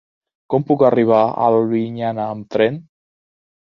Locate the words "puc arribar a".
0.69-1.45